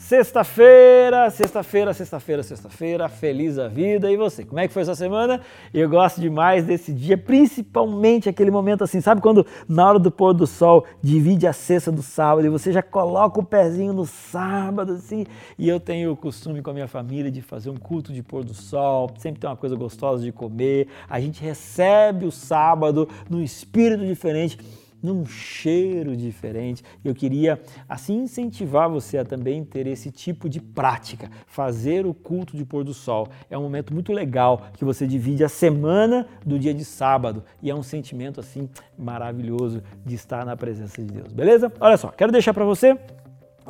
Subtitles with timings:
[0.00, 4.10] Sexta-feira, sexta-feira, sexta-feira, sexta-feira, feliz a vida.
[4.10, 5.42] E você, como é que foi essa semana?
[5.74, 10.32] Eu gosto demais desse dia, principalmente aquele momento assim, sabe quando na hora do pôr
[10.32, 14.94] do sol divide a sexta do sábado e você já coloca o pezinho no sábado
[14.94, 15.26] assim.
[15.58, 18.42] E eu tenho o costume com a minha família de fazer um culto de pôr
[18.42, 20.88] do sol, sempre tem uma coisa gostosa de comer.
[21.10, 24.58] A gente recebe o sábado num espírito diferente
[25.02, 26.82] num cheiro diferente.
[27.04, 32.56] Eu queria assim incentivar você a também ter esse tipo de prática, fazer o culto
[32.56, 33.28] de pôr do sol.
[33.48, 37.70] É um momento muito legal que você divide a semana do dia de sábado e
[37.70, 41.32] é um sentimento assim maravilhoso de estar na presença de Deus.
[41.32, 41.72] Beleza?
[41.80, 42.98] Olha só, quero deixar para você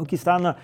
[0.01, 0.57] o que está nas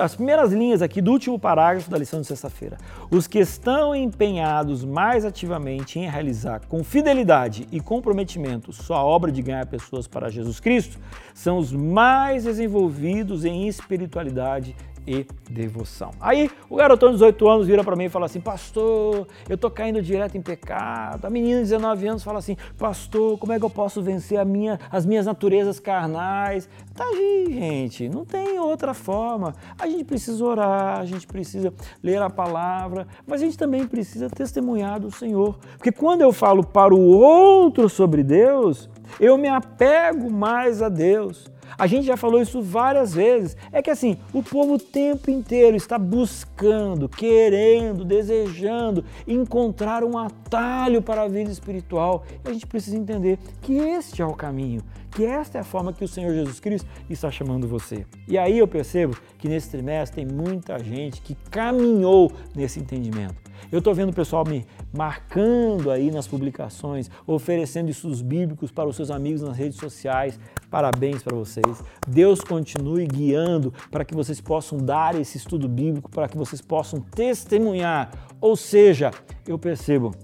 [0.00, 2.76] as primeiras linhas aqui do último parágrafo da lição de sexta-feira.
[3.10, 9.42] Os que estão empenhados mais ativamente em realizar com fidelidade e comprometimento sua obra de
[9.42, 10.98] ganhar pessoas para Jesus Cristo
[11.32, 14.74] são os mais desenvolvidos em espiritualidade
[15.06, 16.10] e devoção.
[16.20, 19.70] Aí o garotão de 18 anos vira para mim e fala assim: Pastor, eu tô
[19.70, 21.24] caindo direto em pecado.
[21.24, 24.78] A menina de 19 anos fala assim: Pastor, como é que eu posso vencer minha,
[24.90, 26.68] as minhas naturezas carnais?
[26.94, 29.54] Tá aí, gente, não tem outra forma.
[29.78, 34.28] A gente precisa orar, a gente precisa ler a palavra, mas a gente também precisa
[34.30, 35.58] testemunhar do Senhor.
[35.76, 38.88] Porque quando eu falo para o outro sobre Deus,
[39.20, 41.52] eu me apego mais a Deus.
[41.78, 43.56] A gente já falou isso várias vezes.
[43.72, 51.02] É que assim, o povo o tempo inteiro está buscando, querendo, desejando encontrar um atalho
[51.02, 52.24] para a vida espiritual.
[52.44, 55.92] E a gente precisa entender que este é o caminho, que esta é a forma
[55.92, 58.06] que o Senhor Jesus Cristo está chamando você.
[58.26, 63.36] E aí eu percebo que nesse trimestre tem muita gente que caminhou nesse entendimento.
[63.70, 64.64] Eu estou vendo o pessoal me
[64.96, 70.38] marcando aí nas publicações, oferecendo estudos bíblicos para os seus amigos nas redes sociais.
[70.70, 71.82] Parabéns para vocês.
[72.06, 77.00] Deus continue guiando para que vocês possam dar esse estudo bíblico, para que vocês possam
[77.00, 78.12] testemunhar.
[78.40, 79.10] Ou seja,
[79.46, 80.14] eu percebo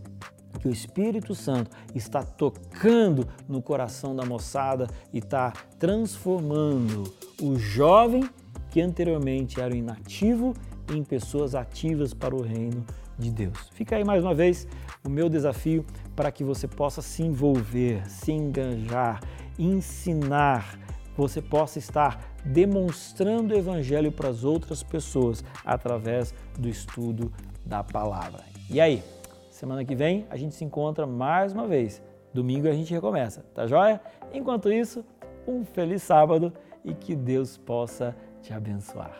[0.60, 8.28] que o Espírito Santo está tocando no coração da moçada e está transformando o jovem
[8.70, 10.54] que anteriormente era inativo
[10.94, 12.84] em pessoas ativas para o reino
[13.20, 13.69] de Deus.
[13.72, 14.66] Fica aí mais uma vez
[15.04, 15.84] o meu desafio
[16.16, 19.20] para que você possa se envolver, se enganjar,
[19.58, 20.78] ensinar,
[21.16, 27.32] você possa estar demonstrando o evangelho para as outras pessoas através do estudo
[27.64, 28.42] da palavra.
[28.69, 29.03] E aí,
[29.50, 32.03] semana que vem a gente se encontra mais uma vez.
[32.32, 34.00] Domingo a gente recomeça, tá joia?
[34.32, 35.04] Enquanto isso,
[35.47, 36.53] um feliz sábado
[36.84, 39.12] e que Deus possa te abençoar.